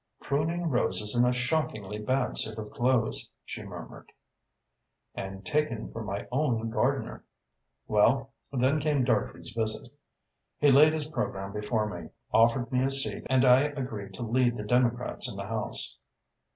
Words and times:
"Pruning 0.19 0.67
roses 0.67 1.15
in 1.15 1.23
a 1.25 1.31
shockingly 1.31 1.99
bad 1.99 2.35
suit 2.35 2.57
of 2.57 2.71
clothes," 2.71 3.29
she 3.45 3.61
murmured. 3.61 4.11
"And 5.13 5.45
taken 5.45 5.91
for 5.91 6.01
my 6.03 6.25
own 6.31 6.71
gardener! 6.71 7.23
Well, 7.85 8.31
then 8.51 8.79
came 8.79 9.03
Dartrey's 9.03 9.51
visit. 9.51 9.93
He 10.57 10.71
laid 10.71 10.93
his 10.93 11.07
programme 11.07 11.53
before 11.53 11.85
me, 11.87 12.09
offered 12.33 12.71
me 12.71 12.83
a 12.83 12.89
seat 12.89 13.27
and 13.29 13.45
I 13.45 13.65
agreed 13.65 14.15
to 14.15 14.23
lead 14.23 14.57
the 14.57 14.63
Democrats 14.63 15.29
in 15.31 15.37
the 15.37 15.45
House. 15.45 15.95